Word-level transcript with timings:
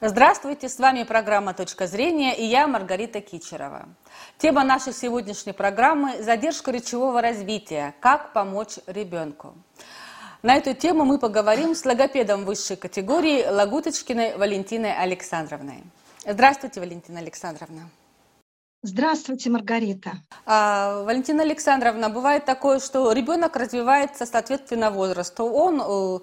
Здравствуйте, 0.00 0.68
с 0.68 0.78
вами 0.78 1.02
программа 1.02 1.54
«Точка 1.54 1.88
зрения» 1.88 2.32
и 2.38 2.44
я 2.44 2.68
Маргарита 2.68 3.20
Кичерова. 3.20 3.88
Тема 4.38 4.62
нашей 4.62 4.92
сегодняшней 4.92 5.52
программы– 5.52 6.22
задержка 6.22 6.70
речевого 6.70 7.20
развития. 7.20 7.96
Как 7.98 8.32
помочь 8.32 8.78
ребенку? 8.86 9.56
На 10.42 10.54
эту 10.54 10.72
тему 10.72 11.04
мы 11.04 11.18
поговорим 11.18 11.74
с 11.74 11.84
логопедом 11.84 12.44
высшей 12.44 12.76
категории 12.76 13.44
Лагуточкиной 13.44 14.36
Валентиной 14.36 14.96
Александровной. 14.96 15.82
Здравствуйте, 16.24 16.78
Валентина 16.78 17.18
Александровна. 17.18 17.90
Здравствуйте, 18.82 19.50
Маргарита. 19.50 20.12
А, 20.46 21.02
Валентина 21.02 21.42
Александровна, 21.42 22.10
бывает 22.10 22.44
такое, 22.44 22.78
что 22.78 23.10
ребенок 23.10 23.56
развивается 23.56 24.24
соответственно 24.24 24.92
возрасту. 24.92 25.46
Он 25.46 25.82
э, 25.84 26.18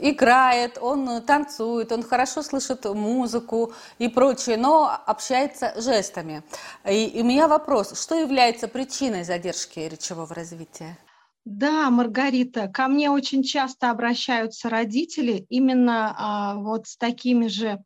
играет, 0.00 0.78
он 0.80 1.22
танцует, 1.22 1.92
он 1.92 2.02
хорошо 2.02 2.42
слышит 2.42 2.84
музыку 2.84 3.72
и 3.98 4.08
прочее, 4.08 4.56
но 4.56 4.90
общается 5.06 5.80
жестами. 5.80 6.42
И, 6.88 7.06
и 7.06 7.22
у 7.22 7.24
меня 7.24 7.48
вопрос, 7.48 8.00
что 8.00 8.14
является 8.14 8.68
причиной 8.68 9.24
задержки 9.24 9.80
речевого 9.80 10.34
развития? 10.34 10.96
Да, 11.44 11.90
Маргарита, 11.90 12.68
ко 12.68 12.86
мне 12.86 13.10
очень 13.10 13.42
часто 13.42 13.90
обращаются 13.90 14.68
родители 14.68 15.44
именно 15.48 16.14
а, 16.16 16.54
вот 16.54 16.86
с 16.86 16.96
такими 16.96 17.48
же 17.48 17.82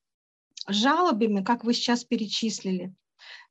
жалобами, 0.69 1.43
как 1.43 1.65
вы 1.65 1.73
сейчас 1.73 2.05
перечислили. 2.05 2.95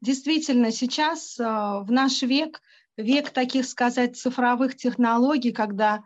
Действительно, 0.02 0.72
сейчас 0.72 1.40
а, 1.40 1.80
в 1.80 1.92
наш 1.92 2.22
век, 2.22 2.62
век 2.98 3.32
таких, 3.32 3.66
сказать, 3.66 4.16
цифровых 4.16 4.76
технологий, 4.76 5.52
когда 5.52 6.04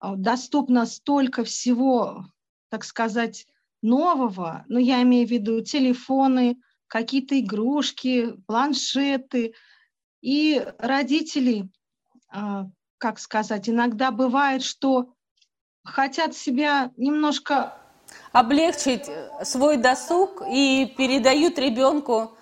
доступно 0.00 0.86
столько 0.86 1.44
всего, 1.44 2.24
так 2.70 2.84
сказать, 2.84 3.46
нового, 3.82 4.64
ну, 4.68 4.78
я 4.78 5.02
имею 5.02 5.26
в 5.26 5.30
виду 5.30 5.60
телефоны, 5.62 6.60
какие-то 6.86 7.38
игрушки, 7.38 8.34
планшеты, 8.46 9.54
и 10.20 10.64
родители, 10.78 11.68
а, 12.28 12.66
как 12.98 13.18
сказать, 13.18 13.68
иногда 13.68 14.10
бывает, 14.10 14.62
что 14.62 15.14
хотят 15.82 16.36
себя 16.36 16.92
немножко 16.96 17.74
облегчить 18.32 19.06
свой 19.44 19.76
досуг 19.76 20.42
и 20.46 20.92
передают 20.98 21.58
ребенку 21.58 22.36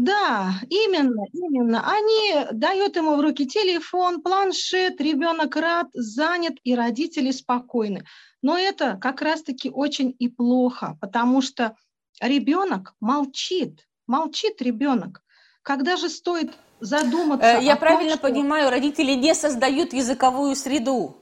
да, 0.00 0.54
именно, 0.70 1.24
именно. 1.32 1.84
Они 1.86 2.46
дают 2.52 2.96
ему 2.96 3.16
в 3.16 3.20
руки 3.20 3.46
телефон, 3.46 4.22
планшет, 4.22 5.00
ребенок 5.00 5.56
рад, 5.56 5.88
занят, 5.92 6.54
и 6.64 6.74
родители 6.74 7.30
спокойны. 7.30 8.04
Но 8.42 8.56
это 8.56 8.98
как 9.00 9.20
раз-таки 9.20 9.70
очень 9.70 10.16
и 10.18 10.28
плохо, 10.28 10.96
потому 11.00 11.42
что 11.42 11.76
ребенок 12.20 12.94
молчит, 13.00 13.86
молчит 14.06 14.62
ребенок. 14.62 15.22
Когда 15.62 15.96
же 15.96 16.08
стоит 16.08 16.52
задуматься? 16.80 17.58
Э, 17.58 17.62
я 17.62 17.76
правильно 17.76 18.16
том, 18.16 18.32
понимаю, 18.32 18.70
родители 18.70 19.12
не 19.12 19.34
создают 19.34 19.92
языковую 19.92 20.56
среду 20.56 21.16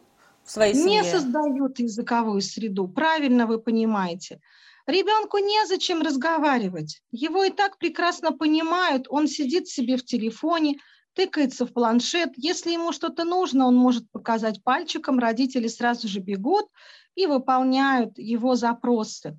в 0.44 0.50
своей 0.52 0.74
семье? 0.74 1.02
Не 1.02 1.04
создают 1.04 1.80
языковую 1.80 2.40
среду, 2.42 2.86
правильно 2.86 3.46
вы 3.46 3.58
понимаете. 3.58 4.40
Ребенку 4.88 5.36
незачем 5.36 6.00
разговаривать. 6.00 7.02
Его 7.10 7.44
и 7.44 7.50
так 7.50 7.76
прекрасно 7.76 8.32
понимают. 8.32 9.06
Он 9.10 9.28
сидит 9.28 9.68
себе 9.68 9.98
в 9.98 10.04
телефоне, 10.04 10.78
тыкается 11.12 11.66
в 11.66 11.74
планшет. 11.74 12.30
Если 12.36 12.72
ему 12.72 12.92
что-то 12.92 13.24
нужно, 13.24 13.66
он 13.66 13.76
может 13.76 14.10
показать 14.10 14.64
пальчиком. 14.64 15.18
Родители 15.18 15.68
сразу 15.68 16.08
же 16.08 16.20
бегут 16.20 16.68
и 17.14 17.26
выполняют 17.26 18.16
его 18.16 18.54
запросы. 18.54 19.38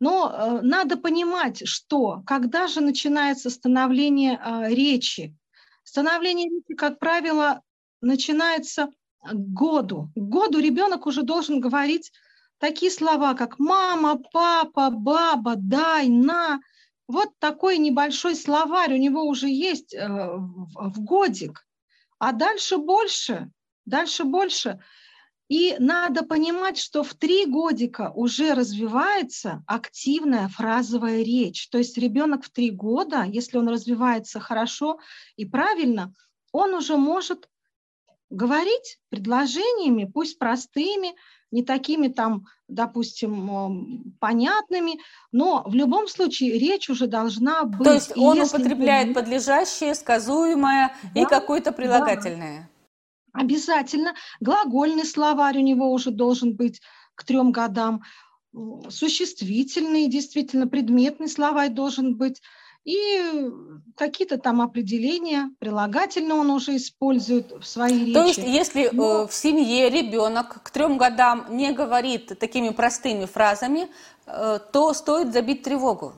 Но 0.00 0.32
э, 0.32 0.60
надо 0.62 0.96
понимать, 0.96 1.68
что 1.68 2.22
когда 2.26 2.66
же 2.66 2.80
начинается 2.80 3.50
становление 3.50 4.40
э, 4.42 4.74
речи, 4.74 5.36
становление 5.84 6.48
речи, 6.48 6.74
как 6.74 6.98
правило, 6.98 7.60
начинается 8.00 8.88
к 9.22 9.34
году. 9.34 10.08
К 10.14 10.20
году 10.20 10.60
ребенок 10.60 11.04
уже 11.04 11.20
должен 11.20 11.60
говорить 11.60 12.10
такие 12.58 12.90
слова, 12.90 13.34
как 13.34 13.58
мама, 13.58 14.20
папа, 14.32 14.90
баба, 14.90 15.54
дай, 15.56 16.08
на. 16.08 16.60
Вот 17.06 17.30
такой 17.38 17.78
небольшой 17.78 18.36
словарь 18.36 18.92
у 18.94 18.98
него 18.98 19.24
уже 19.24 19.48
есть 19.48 19.94
э, 19.94 20.06
в 20.06 21.00
годик. 21.02 21.66
А 22.18 22.32
дальше 22.32 22.76
больше, 22.76 23.50
дальше 23.86 24.24
больше. 24.24 24.80
И 25.48 25.76
надо 25.78 26.24
понимать, 26.24 26.76
что 26.76 27.02
в 27.02 27.14
три 27.14 27.46
годика 27.46 28.12
уже 28.14 28.52
развивается 28.52 29.62
активная 29.66 30.48
фразовая 30.48 31.22
речь. 31.22 31.68
То 31.70 31.78
есть 31.78 31.96
ребенок 31.96 32.44
в 32.44 32.50
три 32.50 32.70
года, 32.70 33.22
если 33.22 33.56
он 33.56 33.68
развивается 33.68 34.40
хорошо 34.40 34.98
и 35.36 35.46
правильно, 35.46 36.12
он 36.52 36.74
уже 36.74 36.98
может 36.98 37.48
говорить 38.30 38.98
предложениями, 39.10 40.10
пусть 40.12 40.38
простыми, 40.38 41.14
не 41.50 41.62
такими 41.62 42.08
там, 42.08 42.44
допустим, 42.68 44.14
понятными, 44.20 45.00
но 45.32 45.62
в 45.66 45.74
любом 45.74 46.06
случае 46.08 46.58
речь 46.58 46.90
уже 46.90 47.06
должна 47.06 47.64
быть. 47.64 47.84
То 47.84 47.94
есть 47.94 48.16
он 48.16 48.40
употребляет 48.40 49.14
подлежащее, 49.14 49.94
сказуемое 49.94 50.94
да, 51.14 51.20
и 51.20 51.24
какое-то 51.24 51.72
прилагательное. 51.72 52.70
Да. 53.32 53.40
Обязательно. 53.40 54.14
Глагольный 54.40 55.04
словарь 55.04 55.58
у 55.58 55.62
него 55.62 55.92
уже 55.92 56.10
должен 56.10 56.54
быть 56.54 56.80
к 57.14 57.24
трем 57.24 57.52
годам. 57.52 58.02
Существительный, 58.88 60.08
действительно, 60.08 60.66
предметный 60.66 61.28
словарь 61.28 61.70
должен 61.70 62.16
быть 62.16 62.42
и 62.88 63.50
какие-то 63.96 64.38
там 64.38 64.62
определения, 64.62 65.50
прилагательно 65.58 66.36
он 66.36 66.50
уже 66.50 66.76
использует 66.76 67.52
в 67.52 67.64
своей 67.64 68.06
речи. 68.06 68.14
То 68.14 68.24
есть, 68.24 68.38
если 68.38 68.88
Но... 68.92 69.24
Э, 69.24 69.26
в 69.26 69.32
семье 69.34 69.90
ребенок 69.90 70.62
к 70.62 70.70
трем 70.70 70.96
годам 70.96 71.44
не 71.50 71.72
говорит 71.72 72.38
такими 72.38 72.70
простыми 72.70 73.26
фразами, 73.26 73.88
э, 74.26 74.58
то 74.72 74.94
стоит 74.94 75.34
забить 75.34 75.64
тревогу. 75.64 76.14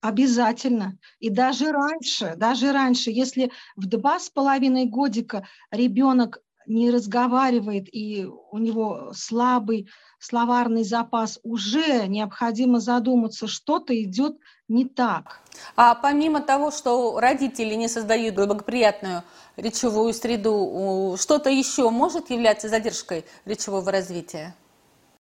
Обязательно. 0.00 0.96
И 1.18 1.28
даже 1.28 1.70
раньше, 1.70 2.32
даже 2.34 2.72
раньше, 2.72 3.10
если 3.10 3.50
в 3.76 3.84
два 3.84 4.18
с 4.18 4.30
половиной 4.30 4.86
годика 4.86 5.46
ребенок 5.70 6.38
не 6.66 6.90
разговаривает 6.90 7.94
и 7.94 8.24
у 8.24 8.56
него 8.56 9.12
слабый 9.14 9.90
словарный 10.20 10.84
запас, 10.84 11.40
уже 11.42 12.06
необходимо 12.06 12.78
задуматься, 12.78 13.48
что-то 13.48 14.00
идет 14.00 14.36
не 14.68 14.84
так. 14.84 15.40
А 15.74 15.94
помимо 15.94 16.40
того, 16.40 16.70
что 16.70 17.18
родители 17.18 17.74
не 17.74 17.88
создают 17.88 18.36
благоприятную 18.36 19.24
речевую 19.56 20.12
среду, 20.12 21.16
что-то 21.18 21.50
еще 21.50 21.90
может 21.90 22.30
являться 22.30 22.68
задержкой 22.68 23.24
речевого 23.44 23.90
развития? 23.90 24.54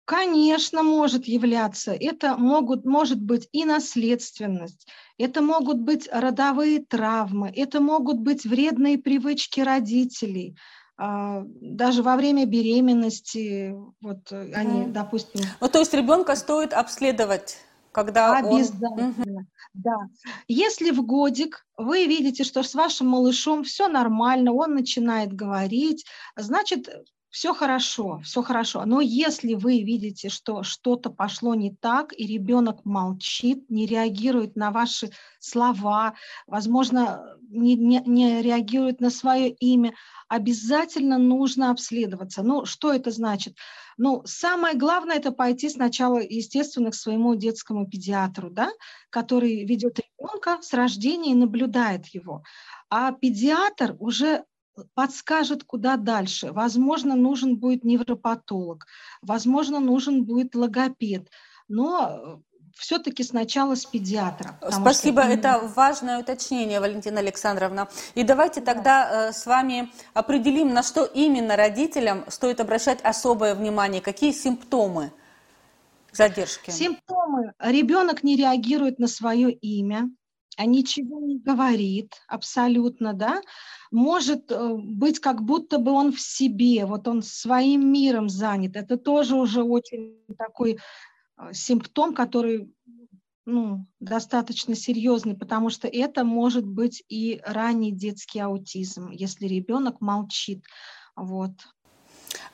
Конечно, 0.04 0.82
может 0.82 1.26
являться. 1.26 1.92
Это 1.92 2.36
могут, 2.38 2.86
может 2.86 3.20
быть 3.20 3.46
и 3.52 3.66
наследственность, 3.66 4.86
это 5.18 5.42
могут 5.42 5.78
быть 5.78 6.08
родовые 6.10 6.82
травмы, 6.82 7.52
это 7.54 7.80
могут 7.80 8.18
быть 8.18 8.44
вредные 8.44 8.98
привычки 8.98 9.60
родителей– 9.60 10.56
даже 10.98 12.02
во 12.02 12.16
время 12.16 12.44
беременности, 12.44 13.72
вот 14.00 14.32
mm. 14.32 14.52
они, 14.54 14.86
допустим... 14.86 15.42
Ну, 15.60 15.68
то 15.68 15.78
есть 15.78 15.94
ребенка 15.94 16.34
стоит 16.34 16.72
обследовать, 16.72 17.58
когда 17.92 18.36
Обязательно, 18.36 19.14
он... 19.16 19.46
да. 19.74 19.96
Если 20.48 20.90
в 20.90 21.06
годик 21.06 21.64
вы 21.76 22.06
видите, 22.06 22.42
что 22.42 22.64
с 22.64 22.74
вашим 22.74 23.06
малышом 23.08 23.62
все 23.62 23.86
нормально, 23.86 24.52
он 24.52 24.74
начинает 24.74 25.32
говорить, 25.32 26.04
значит, 26.34 26.88
все 27.30 27.52
хорошо, 27.52 28.20
все 28.24 28.42
хорошо. 28.42 28.84
Но 28.86 29.00
если 29.00 29.54
вы 29.54 29.82
видите, 29.82 30.28
что 30.28 30.62
что-то 30.62 31.10
пошло 31.10 31.54
не 31.54 31.74
так, 31.74 32.12
и 32.16 32.26
ребенок 32.26 32.84
молчит, 32.84 33.68
не 33.68 33.86
реагирует 33.86 34.56
на 34.56 34.70
ваши 34.70 35.10
слова, 35.38 36.14
возможно, 36.46 37.36
не, 37.50 37.74
не, 37.74 38.02
не 38.06 38.42
реагирует 38.42 39.00
на 39.00 39.10
свое 39.10 39.50
имя, 39.50 39.94
обязательно 40.28 41.18
нужно 41.18 41.70
обследоваться. 41.70 42.42
Ну, 42.42 42.64
что 42.64 42.92
это 42.92 43.10
значит? 43.10 43.56
Ну, 43.98 44.22
самое 44.24 44.76
главное– 44.76 45.16
это 45.18 45.32
пойти 45.32 45.68
сначала, 45.68 46.18
естественно, 46.20 46.90
к 46.90 46.94
своему 46.94 47.34
детскому 47.34 47.86
педиатру, 47.86 48.50
да, 48.50 48.70
который 49.10 49.64
ведет 49.64 49.98
ребенка 49.98 50.58
с 50.62 50.72
рождения 50.72 51.32
и 51.32 51.36
наблюдает 51.36 52.06
его. 52.06 52.42
А 52.90 53.12
педиатр 53.12 53.96
уже 53.98 54.44
подскажет, 54.94 55.64
куда 55.64 55.96
дальше. 55.96 56.52
Возможно, 56.52 57.14
нужен 57.14 57.56
будет 57.56 57.84
невропатолог, 57.84 58.86
возможно, 59.22 59.80
нужен 59.80 60.24
будет 60.24 60.54
логопед. 60.54 61.28
Но 61.68 62.40
все-таки 62.78 63.24
сначала 63.24 63.74
с 63.74 63.84
педиатра. 63.84 64.58
Спасибо, 64.70 65.22
что... 65.22 65.32
это 65.32 65.72
важное 65.74 66.20
уточнение, 66.20 66.80
Валентина 66.80 67.18
Александровна. 67.18 67.88
И 68.14 68.22
давайте 68.22 68.60
да. 68.60 68.72
тогда 68.74 69.28
э, 69.28 69.32
с 69.32 69.46
вами 69.46 69.90
определим, 70.14 70.72
на 70.72 70.82
что 70.82 71.04
именно 71.04 71.56
родителям 71.56 72.24
стоит 72.28 72.60
обращать 72.60 73.00
особое 73.02 73.54
внимание, 73.54 74.00
какие 74.00 74.32
симптомы 74.32 75.12
задержки? 76.12 76.70
Симптомы. 76.70 77.52
Ребенок 77.58 78.22
не 78.22 78.36
реагирует 78.36 78.98
на 78.98 79.08
свое 79.08 79.50
имя, 79.52 80.08
ничего 80.66 81.20
не 81.20 81.38
говорит 81.38 82.20
абсолютно, 82.26 83.14
да, 83.14 83.40
может 83.90 84.50
э, 84.50 84.74
быть 84.74 85.20
как 85.20 85.42
будто 85.42 85.78
бы 85.78 85.92
он 85.92 86.12
в 86.12 86.20
себе, 86.20 86.84
вот 86.84 87.08
он 87.08 87.22
своим 87.22 87.90
миром 87.92 88.28
занят. 88.28 88.76
Это 88.76 88.96
тоже 88.96 89.36
уже 89.36 89.62
очень 89.62 90.18
такой 90.36 90.78
э, 91.38 91.52
симптом, 91.52 92.14
который 92.14 92.72
ну, 93.46 93.86
достаточно 93.98 94.74
серьезный, 94.74 95.34
потому 95.34 95.70
что 95.70 95.88
это 95.88 96.22
может 96.22 96.66
быть 96.66 97.02
и 97.08 97.40
ранний 97.46 97.92
детский 97.92 98.40
аутизм, 98.40 99.10
если 99.10 99.46
ребенок 99.46 100.02
молчит. 100.02 100.64
Вот. 101.16 101.52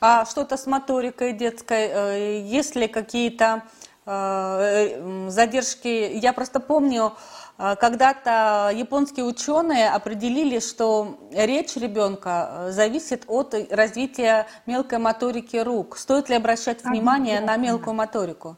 А 0.00 0.24
что-то 0.24 0.56
с 0.56 0.66
моторикой 0.66 1.32
детской, 1.32 1.88
э, 1.88 2.46
есть 2.46 2.76
ли 2.76 2.86
какие-то 2.86 3.64
задержки? 4.06 6.18
Я 6.18 6.34
просто 6.34 6.60
помню, 6.60 7.06
а, 7.06 7.14
когда-то 7.56 8.72
японские 8.74 9.24
ученые 9.24 9.90
определили, 9.90 10.58
что 10.58 11.18
речь 11.32 11.76
ребенка 11.76 12.48
э, 12.50 12.70
зависит 12.72 13.24
от 13.28 13.54
развития 13.70 14.46
мелкой 14.66 14.98
моторики 14.98 15.56
рук. 15.56 15.96
Стоит 15.96 16.28
ли 16.28 16.34
обращать 16.34 16.84
внимание 16.84 17.40
на 17.40 17.56
мелкую 17.56 17.94
моторику? 17.94 18.56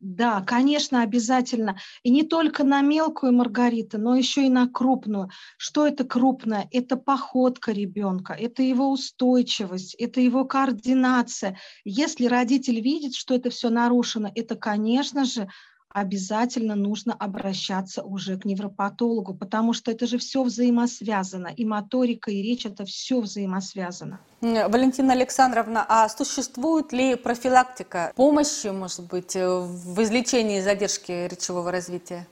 Да, 0.00 0.42
конечно, 0.42 1.02
обязательно. 1.02 1.78
И 2.02 2.10
не 2.10 2.22
только 2.22 2.64
на 2.64 2.82
мелкую 2.82 3.32
Маргарита, 3.32 3.96
но 3.96 4.14
еще 4.14 4.44
и 4.44 4.50
на 4.50 4.68
крупную. 4.68 5.30
Что 5.56 5.86
это 5.86 6.04
крупное? 6.04 6.68
Это 6.70 6.96
походка 6.96 7.72
ребенка, 7.72 8.34
это 8.34 8.62
его 8.62 8.90
устойчивость, 8.90 9.94
это 9.94 10.20
его 10.20 10.44
координация. 10.44 11.58
Если 11.84 12.26
родитель 12.26 12.80
видит, 12.80 13.14
что 13.14 13.34
это 13.34 13.48
все 13.48 13.70
нарушено, 13.70 14.30
это, 14.34 14.54
конечно 14.54 15.24
же, 15.24 15.48
обязательно 15.96 16.74
нужно 16.74 17.14
обращаться 17.14 18.02
уже 18.02 18.36
к 18.36 18.44
невропатологу, 18.44 19.32
потому 19.32 19.72
что 19.72 19.90
это 19.90 20.06
же 20.06 20.18
все 20.18 20.42
взаимосвязано. 20.42 21.48
И 21.56 21.64
моторика, 21.64 22.30
и 22.30 22.42
речь– 22.42 22.66
это 22.72 22.84
все 22.84 23.18
взаимосвязано. 23.18 24.20
Валентина 24.42 25.14
Александровна, 25.14 25.86
а 25.88 26.06
существует 26.10 26.92
ли 26.92 27.14
профилактика 27.14 28.12
помощи, 28.14 28.66
может 28.66 29.06
быть, 29.06 29.36
э, 29.36 29.48
в 29.48 30.02
излечении 30.02 30.60
задержки 30.60 31.28
речевого 31.28 31.72
развития? 31.72 32.26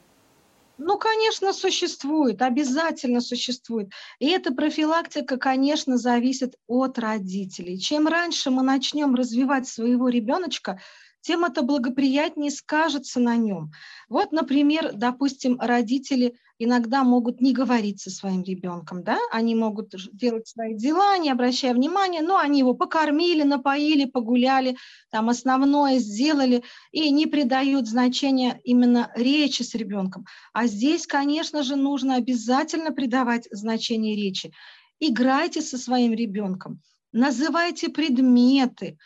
Ну, 0.77 0.99
конечно, 0.99 1.55
существует, 1.55 2.43
обязательно 2.43 3.23
существует. 3.23 3.93
И 4.19 4.29
эта 4.29 4.53
профилактика, 4.53 5.39
конечно, 5.39 5.97
зависит 5.97 6.57
от 6.67 6.99
родителей. 6.99 7.79
Чем 7.79 8.09
раньше 8.09 8.51
мы 8.51 8.63
начнем 8.63 9.15
развивать 9.15 9.67
своего 9.67 10.09
ребеночка, 10.11 10.81
тем 11.25 11.45
это 11.45 11.63
благоприятнее 11.63 12.51
скажется 12.51 13.19
на 13.19 13.37
нем. 13.37 13.73
Вот, 14.11 14.31
например, 14.31 14.93
допустим, 14.93 15.59
родители 15.59 16.35
иногда 16.59 17.03
могут 17.03 17.41
не 17.41 17.55
говорить 17.55 18.01
со 18.01 18.11
своим 18.11 18.43
ребенком, 18.43 19.03
да, 19.03 19.19
они 19.33 19.55
могут 19.55 19.95
делать 20.13 20.47
свои 20.47 20.75
дела, 20.75 21.17
не 21.17 21.31
обращая 21.31 21.73
внимания, 21.73 22.21
но 22.21 22.37
они 22.37 22.59
его 22.59 22.75
покормили, 22.75 23.43
напоили, 23.43 24.05
погуляли, 24.05 24.77
там 25.11 25.31
основное 25.31 25.99
сделали 25.99 26.63
и 26.93 27.11
не 27.11 27.27
придают 27.27 27.89
значения 27.89 28.61
именно 28.63 29.11
речи 29.17 29.63
с 29.63 29.75
ребенком. 29.75 30.27
А 30.53 30.67
здесь, 30.67 31.07
конечно 31.07 31.63
же, 31.63 31.75
нужно 31.75 32.17
обязательно 32.17 32.93
придавать 32.93 33.49
значение 33.51 34.15
речи. 34.15 34.53
Играйте 35.01 35.63
со 35.63 35.79
своим 35.79 36.13
ребенком, 36.13 36.83
называйте 37.13 37.89
предметы, 37.89 38.99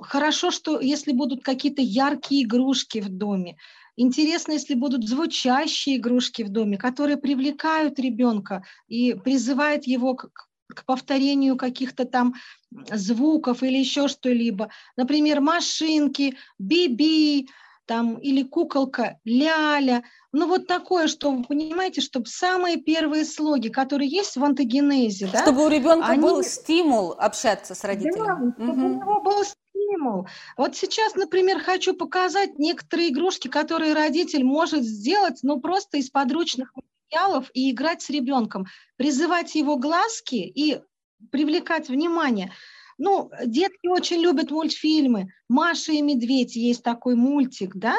хорошо, 0.00 0.50
что 0.50 0.80
если 0.80 1.12
будут 1.12 1.44
какие-то 1.44 1.82
яркие 1.82 2.44
игрушки 2.44 2.98
в 3.00 3.08
доме. 3.08 3.56
Интересно, 3.96 4.52
если 4.52 4.74
будут 4.74 5.06
звучащие 5.06 5.96
игрушки 5.96 6.42
в 6.42 6.48
доме, 6.48 6.76
которые 6.76 7.16
привлекают 7.16 7.98
ребенка 8.00 8.64
и 8.88 9.14
призывают 9.14 9.84
его 9.84 10.14
к, 10.14 10.30
к 10.74 10.84
повторению 10.84 11.56
каких-то 11.56 12.04
там 12.04 12.34
звуков 12.90 13.62
или 13.62 13.78
еще 13.78 14.08
что-либо. 14.08 14.70
Например, 14.96 15.40
машинки, 15.40 16.36
биби, 16.58 17.48
там, 17.86 18.16
или 18.16 18.42
куколка, 18.42 19.18
ляля. 19.24 20.04
Ну, 20.32 20.48
вот 20.48 20.66
такое, 20.66 21.06
что 21.06 21.30
вы 21.30 21.44
понимаете, 21.44 22.00
чтобы 22.00 22.26
самые 22.26 22.76
первые 22.76 23.24
слоги, 23.24 23.68
которые 23.68 24.08
есть 24.08 24.36
в 24.36 24.44
антогенезе, 24.44 25.28
да, 25.32 25.42
чтобы 25.42 25.64
у 25.64 25.68
ребенка 25.68 26.08
они... 26.08 26.22
был 26.22 26.42
стимул 26.42 27.12
общаться 27.12 27.74
с 27.74 27.84
родителями. 27.84 28.52
Да, 28.56 28.64
чтобы 28.64 28.72
угу. 28.72 28.86
у 28.86 28.94
него 29.00 29.20
был 29.20 29.44
стимул. 29.44 30.26
Вот 30.56 30.76
сейчас, 30.76 31.14
например, 31.14 31.60
хочу 31.60 31.94
показать 31.94 32.58
некоторые 32.58 33.10
игрушки, 33.10 33.48
которые 33.48 33.94
родитель 33.94 34.44
может 34.44 34.82
сделать, 34.82 35.40
ну, 35.42 35.60
просто 35.60 35.98
из 35.98 36.10
подручных 36.10 36.72
материалов 36.74 37.50
и 37.54 37.70
играть 37.70 38.02
с 38.02 38.10
ребенком, 38.10 38.66
призывать 38.96 39.54
его 39.54 39.76
глазки 39.76 40.36
и 40.36 40.80
привлекать 41.30 41.88
внимание. 41.88 42.52
Ну, 42.98 43.30
детки 43.44 43.86
очень 43.86 44.20
любят 44.20 44.50
мультфильмы. 44.50 45.28
«Маша 45.48 45.92
и 45.92 46.02
медведь» 46.02 46.56
есть 46.56 46.82
такой 46.82 47.14
мультик, 47.14 47.74
да? 47.74 47.96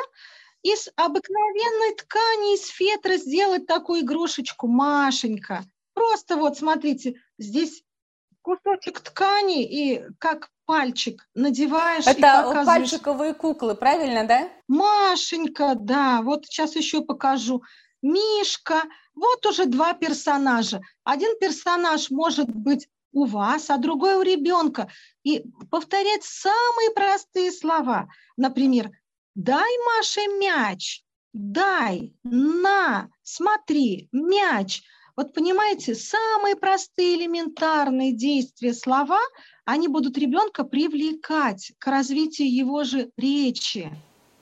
Из 0.63 0.89
обыкновенной 0.95 1.95
ткани, 1.95 2.56
из 2.56 2.68
фетра 2.68 3.18
сделать 3.18 3.68
такую 3.68 4.01
игрушечку 4.01 4.68
Машенька. 4.68 5.63
Просто 5.94 6.38
вот, 6.38 6.57
смотрите, 6.57 7.15
здесь 7.38 7.83
кусочек 8.42 9.00
ткани 9.00 9.63
и 9.63 10.03
как 10.19 10.50
пальчик 10.65 11.27
надеваешь 11.36 12.06
Это 12.06 12.18
и 12.18 12.21
показываешь. 12.21 12.65
пальчиковые 12.65 13.33
куклы, 13.33 13.75
правильно, 13.75 14.25
да? 14.25 14.50
Машенька, 14.68 15.75
да. 15.75 16.21
Вот 16.21 16.45
сейчас 16.45 16.75
еще 16.75 17.01
покажу. 17.01 17.62
Мишка. 18.01 18.83
Вот 19.15 19.45
уже 19.45 19.65
два 19.65 19.94
персонажа. 19.94 20.81
Один 21.03 21.38
персонаж 21.39 22.12
может 22.12 22.50
быть 22.50 22.88
у 23.15 23.25
вас, 23.25 23.69
а 23.69 23.77
другой 23.77 24.15
у 24.15 24.21
ребенка. 24.21 24.88
И 25.23 25.44
повторять 25.71 26.23
самые 26.23 26.91
простые 26.94 27.51
слова. 27.51 28.07
Например, 28.38 28.91
дай 29.33 29.71
Маше 29.88 30.27
мяч, 30.38 31.01
дай, 31.33 32.13
на, 32.23 33.09
смотри, 33.23 34.09
мяч. 34.12 34.83
Вот 35.15 35.33
понимаете, 35.33 35.95
самые 35.95 36.57
простые 36.57 37.15
элементарные 37.15 38.12
действия, 38.12 38.73
слова, 38.73 39.21
они 39.63 39.88
будут 39.88 40.17
ребенка 40.17 40.65
привлекать 40.65 41.71
к 41.79 41.88
развитию 41.88 42.53
его 42.53 42.83
же 42.83 43.09
речи. 43.17 43.89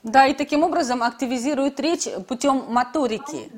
Да, 0.02 0.26
и 0.26 0.34
таким 0.34 0.64
образом 0.64 1.04
активизирует 1.04 1.78
речь 1.78 2.08
путем 2.26 2.64
моторики. 2.68 3.52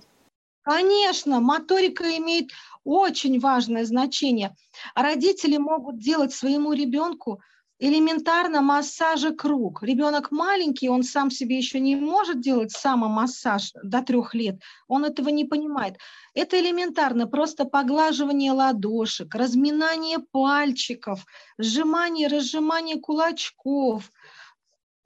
Конечно, 0.66 1.38
моторика 1.38 2.16
имеет 2.16 2.50
очень 2.82 3.38
важное 3.38 3.84
значение. 3.84 4.56
Родители 4.96 5.58
могут 5.58 6.00
делать 6.00 6.32
своему 6.34 6.72
ребенку 6.72 7.40
элементарно 7.78 8.62
массажа 8.62 9.30
круг. 9.30 9.84
Ребенок 9.84 10.32
маленький, 10.32 10.88
он 10.88 11.04
сам 11.04 11.30
себе 11.30 11.56
еще 11.56 11.78
не 11.78 11.94
может 11.94 12.40
делать 12.40 12.72
самомассаж 12.72 13.70
до 13.80 14.02
трех 14.02 14.34
лет, 14.34 14.60
он 14.88 15.04
этого 15.04 15.28
не 15.28 15.44
понимает. 15.44 15.98
Это 16.34 16.58
элементарно, 16.58 17.28
просто 17.28 17.64
поглаживание 17.64 18.50
ладошек, 18.50 19.32
разминание 19.36 20.18
пальчиков, 20.18 21.24
сжимание, 21.58 22.26
разжимание 22.26 22.98
кулачков. 22.98 24.10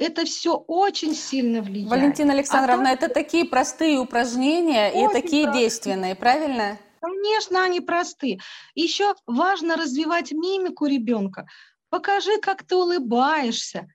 Это 0.01 0.25
все 0.25 0.57
очень 0.57 1.15
сильно 1.15 1.61
влияет. 1.61 1.91
Валентина 1.91 2.33
Александровна, 2.33 2.89
а 2.89 2.93
это 2.95 3.11
такие 3.11 3.45
простые 3.45 3.99
упражнения 3.99 4.89
и 4.89 5.07
такие 5.13 5.45
простые. 5.45 5.53
действенные, 5.53 6.15
правильно? 6.15 6.79
Конечно, 7.03 7.63
они 7.63 7.83
просты. 7.83 8.41
Еще 8.75 9.15
важно 9.27 9.77
развивать 9.77 10.33
мимику 10.33 10.87
ребенка. 10.87 11.47
Покажи, 11.91 12.39
как 12.41 12.63
ты 12.63 12.77
улыбаешься. 12.77 13.89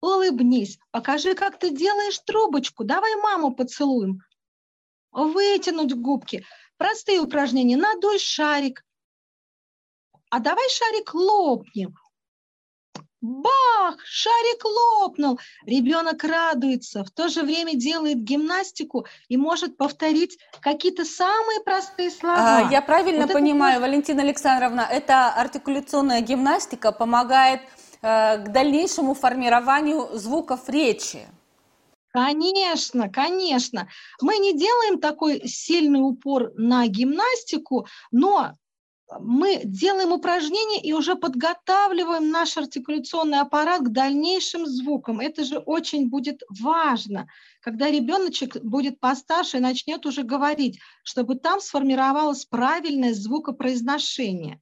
Улыбнись. 0.00 0.80
Покажи, 0.90 1.36
как 1.36 1.56
ты 1.56 1.70
делаешь 1.70 2.18
трубочку. 2.18 2.82
Давай 2.82 3.14
маму 3.22 3.54
поцелуем. 3.54 4.22
Вытянуть 5.12 5.94
губки. 5.94 6.44
Простые 6.78 7.20
упражнения. 7.20 7.76
Надуй 7.76 8.18
шарик. 8.18 8.84
А 10.30 10.40
давай 10.40 10.68
шарик 10.68 11.14
лопнем. 11.14 11.94
Бах! 13.20 13.96
Шарик 14.04 14.64
лопнул. 14.64 15.40
Ребенок 15.66 16.22
радуется, 16.22 17.04
в 17.04 17.10
то 17.10 17.28
же 17.28 17.42
время 17.42 17.74
делает 17.74 18.18
гимнастику 18.18 19.06
и 19.28 19.36
может 19.36 19.76
повторить 19.76 20.38
какие-то 20.60 21.04
самые 21.04 21.60
простые 21.60 22.10
слова. 22.10 22.58
А, 22.58 22.70
я 22.70 22.80
правильно 22.80 23.26
вот 23.26 23.32
понимаю, 23.32 23.78
это... 23.78 23.82
Валентина 23.82 24.22
Александровна, 24.22 24.86
эта 24.88 25.30
артикуляционная 25.30 26.20
гимнастика 26.20 26.92
помогает 26.92 27.60
э, 28.02 28.38
к 28.38 28.52
дальнейшему 28.52 29.14
формированию 29.14 30.16
звуков 30.16 30.68
речи. 30.68 31.26
Конечно, 32.12 33.08
конечно. 33.08 33.88
Мы 34.20 34.38
не 34.38 34.56
делаем 34.56 34.98
такой 35.00 35.46
сильный 35.46 36.00
упор 36.00 36.52
на 36.54 36.86
гимнастику, 36.86 37.86
но 38.10 38.52
мы 39.20 39.62
делаем 39.64 40.12
упражнения 40.12 40.80
и 40.80 40.92
уже 40.92 41.14
подготавливаем 41.16 42.30
наш 42.30 42.56
артикуляционный 42.56 43.40
аппарат 43.40 43.82
к 43.82 43.88
дальнейшим 43.88 44.66
звукам. 44.66 45.20
Это 45.20 45.44
же 45.44 45.58
очень 45.58 46.08
будет 46.08 46.42
важно, 46.60 47.26
когда 47.60 47.90
ребеночек 47.90 48.56
будет 48.62 49.00
постарше 49.00 49.58
и 49.58 49.60
начнет 49.60 50.04
уже 50.06 50.22
говорить, 50.22 50.78
чтобы 51.02 51.36
там 51.36 51.60
сформировалось 51.60 52.44
правильное 52.44 53.14
звукопроизношение. 53.14 54.60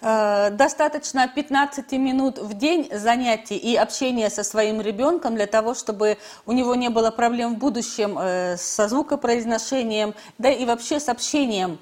Э, 0.00 0.50
достаточно 0.50 1.28
15 1.28 1.92
минут 1.92 2.38
в 2.38 2.54
день 2.54 2.88
занятий 2.92 3.56
и 3.56 3.76
общения 3.76 4.30
со 4.30 4.44
своим 4.44 4.80
ребенком 4.80 5.34
для 5.34 5.46
того, 5.46 5.74
чтобы 5.74 6.18
у 6.46 6.52
него 6.52 6.74
не 6.74 6.88
было 6.88 7.10
проблем 7.10 7.56
в 7.56 7.58
будущем 7.58 8.18
э, 8.18 8.56
со 8.56 8.88
звукопроизношением, 8.88 10.14
да 10.38 10.50
и 10.50 10.64
вообще 10.64 11.00
с 11.00 11.08
общением 11.08 11.78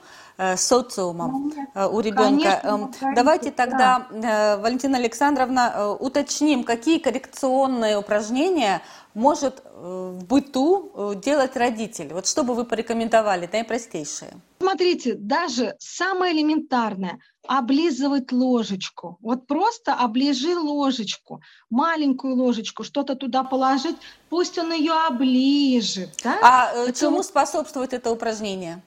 социумом 0.57 1.53
у 1.75 2.01
ребенка. 2.01 2.61
Конечно, 2.63 2.93
эм, 3.03 3.15
Давайте 3.15 3.51
тогда, 3.51 4.07
да. 4.11 4.59
Валентина 4.59 4.99
Александровна, 4.99 5.93
уточним, 5.95 6.65
какие 6.65 6.99
коррекционные 6.99 7.99
упражнения 7.99 8.83
может 9.15 9.63
в 9.75 10.25
быту 10.25 11.15
делать 11.25 11.57
родитель. 11.57 12.13
Вот 12.13 12.27
что 12.27 12.43
бы 12.43 12.55
вы 12.55 12.65
порекомендовали, 12.65 13.49
наипростейшие? 13.51 14.35
Смотрите, 14.59 15.15
даже 15.15 15.75
самое 15.79 16.35
элементарное– 16.35 17.19
облизывать 17.47 18.33
ложечку. 18.33 19.19
Вот 19.21 19.47
просто 19.47 19.95
оближи 19.95 20.57
ложечку, 20.59 21.41
маленькую 21.71 22.35
ложечку, 22.37 22.83
что-то 22.83 23.15
туда 23.15 23.45
положить, 23.45 23.97
пусть 24.29 24.59
он 24.59 24.73
ее 24.73 24.93
оближет. 24.93 26.11
Да? 26.25 26.39
А 26.43 26.73
это 26.73 26.99
чему 26.99 27.23
способствует 27.23 27.93
это 27.93 28.11
упражнение? 28.11 28.83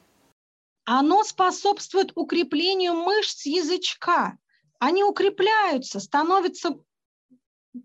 Оно 0.91 1.23
способствует 1.23 2.13
укреплению 2.15 2.95
мышц 2.95 3.45
язычка. 3.45 4.39
Они 4.79 5.03
укрепляются, 5.03 5.99
становятся 5.99 6.79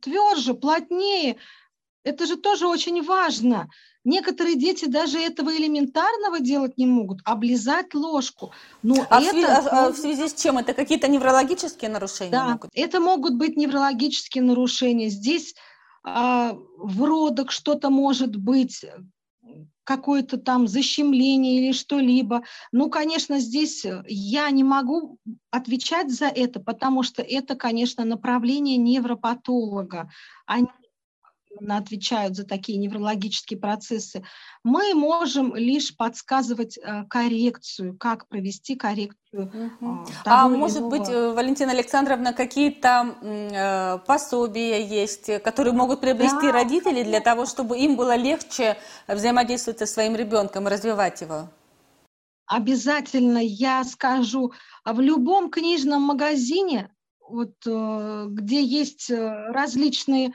тверже, 0.01 0.55
плотнее. 0.55 1.37
Это 2.03 2.25
же 2.25 2.39
тоже 2.39 2.67
очень 2.67 3.03
важно. 3.03 3.69
Некоторые 4.05 4.57
дети 4.57 4.87
даже 4.87 5.19
этого 5.19 5.55
элементарного 5.55 6.41
делать 6.41 6.79
не 6.79 6.87
могут, 6.87 7.21
облизать 7.27 7.93
ложку. 7.93 8.53
Но 8.83 9.07
а, 9.11 9.21
это... 9.21 9.29
в 9.29 9.31
связи, 9.33 9.45
а, 9.45 9.87
а 9.87 9.93
в 9.93 9.97
связи 9.99 10.29
с 10.29 10.35
чем? 10.35 10.57
Это 10.57 10.73
какие-то 10.73 11.07
неврологические 11.07 11.91
нарушения? 11.91 12.33
Да, 12.33 12.49
могут? 12.49 12.71
это 12.73 13.01
могут 13.01 13.35
быть 13.35 13.59
неврологические 13.59 14.43
нарушения. 14.43 15.11
Здесь 15.11 15.55
а, 16.05 16.57
в 16.79 17.05
родах 17.05 17.51
что-то 17.51 17.91
может 17.91 18.35
быть, 18.35 18.83
какое-то 19.85 20.39
там 20.39 20.67
защемление 20.67 21.59
или 21.61 21.73
что-либо. 21.73 22.43
Ну, 22.73 22.91
конечно, 22.91 23.39
здесь 23.39 23.87
я 24.07 24.51
не 24.51 24.65
могу 24.65 25.19
отвечать 25.51 26.11
за 26.11 26.27
это, 26.27 26.61
потому 26.61 27.03
что 27.03 27.23
это, 27.23 27.55
конечно, 27.55 28.05
направление 28.05 28.77
невропатолога. 28.77 30.11
Они 30.47 30.69
отвечают 31.69 32.37
за 32.37 32.45
такие 32.45 32.79
неврологические 32.79 33.59
процессы, 33.59 34.25
мы 34.63 34.95
можем 34.95 35.55
лишь 35.55 35.97
подсказывать 35.97 36.79
э, 36.79 37.05
коррекцию, 37.09 37.97
как 37.99 38.29
провести 38.29 38.77
коррекцию. 38.77 39.19
Угу. 39.81 40.07
А 40.25 40.49
может 40.49 40.79
иного... 40.79 40.91
быть, 40.91 41.09
э, 41.09 41.33
Валентина 41.33 41.73
Александровна, 41.73 42.33
какие-то 42.33 43.17
э, 43.23 43.99
пособия 44.07 44.85
есть, 44.85 45.43
которые 45.43 45.75
могут 45.75 46.01
приобрести 46.01 46.47
да, 46.47 46.53
родители 46.53 47.03
для 47.03 47.21
того, 47.21 47.47
чтобы 47.47 47.79
им 47.79 47.97
было 47.97 48.17
легче 48.17 48.77
взаимодействовать 49.09 49.79
со 49.79 49.87
своим 49.87 50.17
ребенком 50.17 50.67
и 50.69 50.71
развивать 50.71 51.21
его? 51.21 51.49
Обязательно 52.47 53.39
я 53.39 53.85
скажу, 53.85 54.53
а 54.85 54.93
в 54.93 55.01
любом 55.01 55.51
книжном 55.51 56.03
магазине, 56.03 56.91
вот, 57.27 57.55
где 57.65 58.63
есть 58.63 59.11
различные 59.11 60.35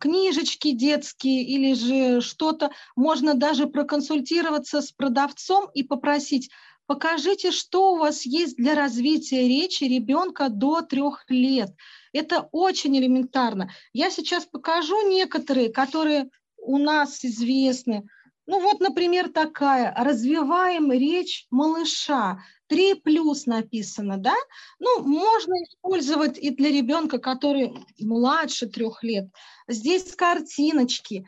книжечки 0.00 0.72
детские 0.72 1.42
или 1.42 1.74
же 1.74 2.20
что-то. 2.20 2.70
Можно 2.96 3.34
даже 3.34 3.66
проконсультироваться 3.66 4.80
с 4.82 4.92
продавцом 4.92 5.68
и 5.74 5.82
попросить, 5.82 6.50
покажите, 6.86 7.50
что 7.50 7.92
у 7.92 7.96
вас 7.96 8.24
есть 8.26 8.56
для 8.56 8.74
развития 8.74 9.48
речи 9.48 9.84
ребенка 9.84 10.48
до 10.48 10.82
трех 10.82 11.24
лет. 11.28 11.70
Это 12.12 12.48
очень 12.52 12.96
элементарно. 12.98 13.70
Я 13.92 14.10
сейчас 14.10 14.44
покажу 14.44 15.08
некоторые, 15.08 15.70
которые 15.70 16.28
у 16.56 16.78
нас 16.78 17.24
известны. 17.24 18.06
Ну 18.46 18.60
вот, 18.60 18.80
например, 18.80 19.30
такая. 19.30 19.94
Развиваем 19.96 20.90
речь 20.90 21.46
малыша. 21.50 22.40
3 22.72 22.94
плюс 22.94 23.44
написано, 23.44 24.16
да? 24.16 24.34
Ну, 24.78 25.02
можно 25.04 25.52
использовать 25.62 26.38
и 26.38 26.48
для 26.48 26.70
ребенка, 26.70 27.18
который 27.18 27.74
младше 28.00 28.66
трех 28.66 29.02
лет. 29.02 29.26
Здесь 29.68 30.14
картиночки. 30.14 31.26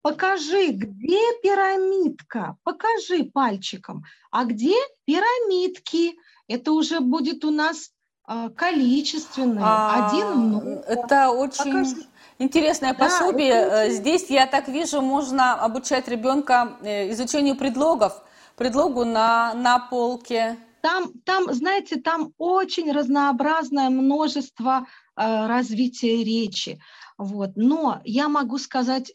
Покажи, 0.00 0.68
где 0.68 1.20
пирамидка? 1.42 2.56
Покажи 2.64 3.24
пальчиком. 3.24 4.04
А 4.30 4.46
где 4.46 4.74
пирамидки? 5.04 6.16
Это 6.48 6.72
уже 6.72 7.00
будет 7.00 7.44
у 7.44 7.50
нас 7.50 7.90
а, 8.24 8.48
количественное. 8.48 9.62
А, 9.62 10.06
Один 10.06 10.28
много. 10.28 10.70
Это 10.86 11.30
очень... 11.30 11.72
Покажи. 11.72 11.96
Интересное 12.38 12.94
пособие. 12.94 13.52
Да, 13.68 13.84
э, 13.84 13.90
Здесь, 13.90 14.30
я 14.30 14.46
так 14.46 14.68
вижу, 14.68 15.02
можно 15.02 15.62
обучать 15.62 16.08
ребенка 16.08 16.78
э, 16.82 17.10
изучению 17.10 17.54
предлогов, 17.54 18.22
предлогу 18.56 19.04
на, 19.04 19.52
на 19.52 19.78
полке. 19.78 20.56
Там, 20.82 21.12
там, 21.24 21.52
знаете, 21.52 21.96
там 21.96 22.32
очень 22.38 22.90
разнообразное 22.92 23.90
множество 23.90 24.86
э, 25.16 25.46
развития 25.46 26.24
речи. 26.24 26.80
Вот. 27.18 27.52
Но 27.56 28.00
я 28.04 28.28
могу 28.28 28.58
сказать, 28.58 29.12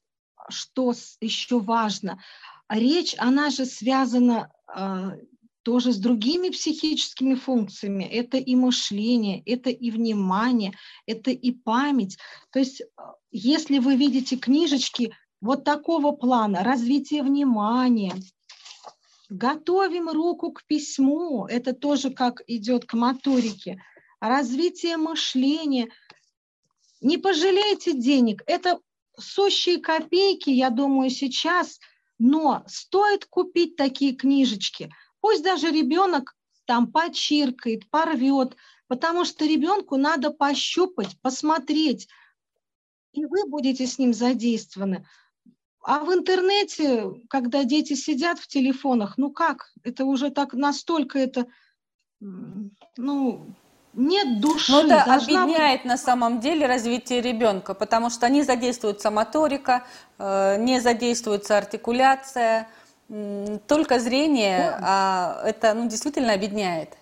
что 0.50 0.94
еще 1.22 1.60
важно. 1.60 2.22
Речь, 2.70 3.16
она 3.18 3.50
же 3.50 3.66
связана 3.66 4.52
э, 4.76 5.12
тоже 5.64 5.92
с 5.92 5.98
другими 5.98 6.50
психическими 6.50 7.34
функциями. 7.34 8.04
Это 8.04 8.38
и 8.38 8.56
мышление, 8.56 9.42
это 9.46 9.72
и 9.72 9.90
внимание, 9.90 10.74
это 11.08 11.32
и 11.32 11.52
память. 11.52 12.18
То 12.52 12.60
есть, 12.60 12.82
э, 12.82 12.86
если 13.32 13.80
вы 13.80 13.96
видите 13.96 14.38
книжечки 14.38 15.16
вот 15.42 15.64
такого 15.64 16.12
плана, 16.12 16.64
развитие 16.64 17.24
внимания, 17.24 18.14
Готовим 19.30 20.10
руку 20.10 20.52
к 20.52 20.64
письму, 20.66 21.46
это 21.48 21.74
тоже 21.74 22.12
как 22.12 22.42
идет 22.48 22.86
к 22.86 22.94
моторике. 22.94 23.82
Развитие 24.20 24.98
мышления. 24.98 25.90
Не 27.02 27.18
пожалейте 27.18 27.94
денег, 27.94 28.44
это 28.46 28.80
сущие 29.18 29.80
копейки, 29.80 30.50
я 30.50 30.70
думаю, 30.70 31.10
сейчас, 31.10 31.80
но 32.20 32.64
стоит 32.68 33.26
купить 33.26 33.76
такие 33.76 34.16
книжечки. 34.16 34.92
Пусть 35.20 35.44
даже 35.44 35.72
ребенок 35.72 36.36
там 36.66 36.92
почиркает, 36.92 37.90
порвет, 37.90 38.56
потому 38.88 39.26
что 39.26 39.46
ребенку 39.46 39.98
надо 39.98 40.32
пощупать, 40.32 41.20
посмотреть, 41.22 42.08
и 43.14 43.26
вы 43.26 43.48
будете 43.48 43.88
с 43.88 43.98
ним 43.98 44.14
задействованы. 44.14 45.06
А 45.88 46.00
в 46.00 46.12
интернете, 46.12 47.12
когда 47.30 47.64
дети 47.64 47.94
сидят 47.94 48.40
в 48.40 48.48
телефонах, 48.48 49.14
ну 49.18 49.30
как? 49.30 49.72
Это 49.84 50.06
уже 50.06 50.32
так 50.32 50.54
настолько 50.54 51.20
это, 51.20 51.46
ну, 52.98 53.46
нет 53.94 54.42
души. 54.42 54.72
Но 54.72 54.82
это 54.82 55.04
объединяет 55.04 55.82
быть... 55.82 55.90
на 55.92 55.98
самом 55.98 56.40
деле 56.40 56.66
развитие 56.66 57.22
ребенка, 57.22 57.76
потому 57.76 58.10
что 58.10 58.28
не 58.30 58.42
задействуется 58.42 59.12
моторика, 59.12 59.84
э, 60.18 60.58
не 60.58 60.80
задействуется 60.80 61.56
артикуляция, 61.56 62.68
только 63.68 64.00
зрение, 64.00 64.72
да. 64.72 64.80
а 64.82 65.42
это 65.46 65.76
ну, 65.76 65.88
действительно 65.88 66.34
объединяет. 66.34 66.98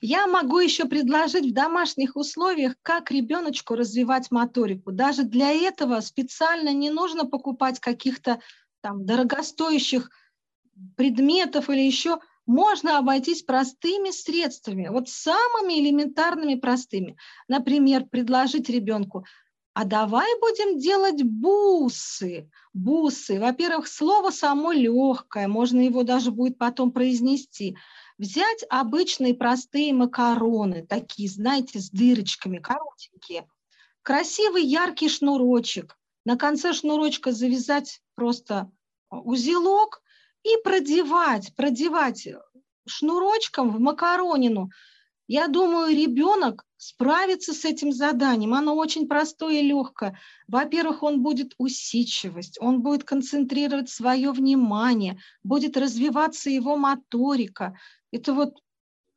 Я 0.00 0.28
могу 0.28 0.60
еще 0.60 0.84
предложить 0.84 1.46
в 1.46 1.52
домашних 1.54 2.14
условиях, 2.14 2.74
как 2.82 3.10
ребеночку 3.10 3.74
развивать 3.74 4.30
моторику. 4.30 4.92
Даже 4.92 5.24
для 5.24 5.50
этого 5.50 6.00
специально 6.00 6.72
не 6.72 6.90
нужно 6.90 7.24
покупать 7.24 7.80
каких-то 7.80 8.40
там 8.80 9.04
дорогостоящих 9.04 10.10
предметов 10.96 11.68
или 11.68 11.80
еще. 11.80 12.20
Можно 12.46 12.98
обойтись 12.98 13.42
простыми 13.42 14.10
средствами, 14.10 14.88
вот 14.88 15.08
самыми 15.08 15.80
элементарными 15.80 16.54
простыми. 16.54 17.16
Например, 17.48 18.06
предложить 18.06 18.70
ребенку, 18.70 19.26
а 19.78 19.84
давай 19.84 20.26
будем 20.40 20.76
делать 20.80 21.22
бусы. 21.22 22.50
Бусы. 22.74 23.38
Во-первых, 23.38 23.86
слово 23.86 24.30
само 24.30 24.72
легкое, 24.72 25.46
можно 25.46 25.78
его 25.78 26.02
даже 26.02 26.32
будет 26.32 26.58
потом 26.58 26.90
произнести. 26.90 27.76
Взять 28.18 28.64
обычные 28.70 29.34
простые 29.34 29.94
макароны, 29.94 30.84
такие, 30.84 31.28
знаете, 31.28 31.78
с 31.78 31.90
дырочками, 31.90 32.58
коротенькие. 32.58 33.46
Красивый 34.02 34.64
яркий 34.64 35.08
шнурочек. 35.08 35.96
На 36.24 36.36
конце 36.36 36.72
шнурочка 36.72 37.30
завязать 37.30 38.00
просто 38.16 38.72
узелок 39.10 40.02
и 40.42 40.56
продевать, 40.64 41.54
продевать 41.54 42.26
шнурочком 42.84 43.70
в 43.70 43.78
макаронину. 43.78 44.70
Я 45.28 45.46
думаю, 45.48 45.94
ребенок 45.94 46.64
справится 46.78 47.52
с 47.52 47.66
этим 47.66 47.92
заданием. 47.92 48.54
Оно 48.54 48.74
очень 48.74 49.06
простое 49.06 49.60
и 49.60 49.62
легкое. 49.62 50.18
Во-первых, 50.46 51.02
он 51.02 51.22
будет 51.22 51.52
усидчивость, 51.58 52.56
он 52.60 52.80
будет 52.80 53.04
концентрировать 53.04 53.90
свое 53.90 54.32
внимание, 54.32 55.20
будет 55.44 55.76
развиваться 55.76 56.48
его 56.48 56.76
моторика. 56.76 57.78
Это 58.10 58.32
вот 58.32 58.54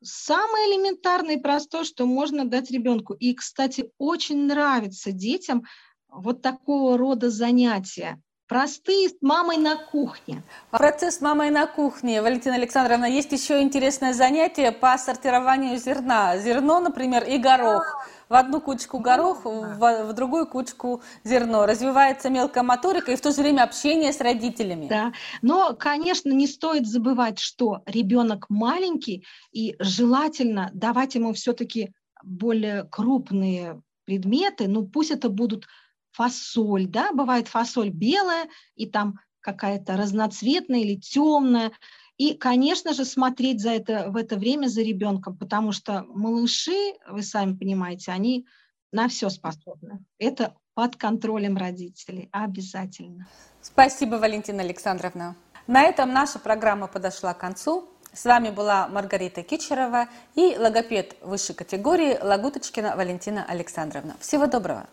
самое 0.03 0.75
элементарное 0.75 1.37
и 1.37 1.41
простое, 1.41 1.85
что 1.85 2.05
можно 2.05 2.43
дать 2.43 2.69
ребенку. 2.71 3.13
И, 3.13 3.33
кстати, 3.33 3.89
очень 3.97 4.47
нравится 4.47 5.13
детям 5.13 5.63
вот 6.09 6.41
такого 6.41 6.97
рода 6.97 7.29
занятия. 7.29 8.21
Простые 8.51 9.07
с 9.07 9.15
мамой 9.21 9.55
на 9.55 9.77
кухне. 9.77 10.43
Процесс 10.71 11.19
с 11.19 11.21
мамой 11.21 11.51
на 11.51 11.67
кухне. 11.67 12.21
Валентина 12.21 12.55
Александровна, 12.55 13.05
есть 13.05 13.31
еще 13.31 13.61
интересное 13.61 14.11
занятие 14.11 14.73
по 14.73 14.97
сортированию 14.97 15.77
зерна. 15.77 16.37
Зерно, 16.37 16.81
например, 16.81 17.23
и 17.23 17.37
горох. 17.37 18.05
В 18.27 18.33
одну 18.33 18.59
кучку 18.59 18.99
горох, 18.99 19.45
в, 19.45 20.03
в 20.03 20.11
другую 20.11 20.47
кучку 20.47 21.01
зерно. 21.23 21.65
Развивается 21.65 22.29
мелкая 22.29 22.65
моторика 22.65 23.13
и 23.13 23.15
в 23.15 23.21
то 23.21 23.31
же 23.31 23.41
время 23.41 23.63
общение 23.63 24.11
с 24.11 24.19
родителями. 24.19 24.87
Да, 24.89 25.13
но, 25.41 25.73
конечно, 25.73 26.29
не 26.29 26.45
стоит 26.45 26.85
забывать, 26.85 27.39
что 27.39 27.83
ребенок 27.85 28.47
маленький, 28.49 29.25
и 29.53 29.77
желательно 29.79 30.71
давать 30.73 31.15
ему 31.15 31.31
все-таки 31.31 31.93
более 32.21 32.83
крупные 32.83 33.81
предметы, 34.03 34.67
ну 34.67 34.85
пусть 34.85 35.11
это 35.11 35.29
будут 35.29 35.67
фасоль, 36.11 36.87
да, 36.87 37.11
бывает 37.13 37.47
фасоль 37.47 37.89
белая 37.89 38.47
и 38.75 38.87
там 38.87 39.19
какая-то 39.41 39.97
разноцветная 39.97 40.79
или 40.79 40.95
темная. 40.95 41.71
И, 42.17 42.35
конечно 42.35 42.93
же, 42.93 43.05
смотреть 43.05 43.61
за 43.61 43.71
это, 43.71 44.11
в 44.11 44.15
это 44.15 44.37
время 44.37 44.67
за 44.67 44.81
ребенком, 44.81 45.37
потому 45.37 45.71
что 45.71 46.05
малыши, 46.07 46.93
вы 47.09 47.23
сами 47.23 47.57
понимаете, 47.57 48.11
они 48.11 48.45
на 48.91 49.07
все 49.07 49.29
способны. 49.29 50.05
Это 50.19 50.55
под 50.73 50.95
контролем 50.95 51.57
родителей, 51.57 52.29
обязательно. 52.31 53.27
Спасибо, 53.61 54.15
Валентина 54.15 54.61
Александровна. 54.61 55.35
На 55.67 55.83
этом 55.83 56.13
наша 56.13 56.39
программа 56.39 56.87
подошла 56.87 57.33
к 57.33 57.39
концу. 57.39 57.87
С 58.13 58.25
вами 58.25 58.49
была 58.49 58.87
Маргарита 58.87 59.41
Кичерова 59.41 60.09
и 60.35 60.57
логопед 60.57 61.15
высшей 61.21 61.55
категории 61.55 62.17
Лагуточкина 62.21 62.95
Валентина 62.95 63.45
Александровна. 63.45 64.15
Всего 64.19 64.47
доброго! 64.47 64.87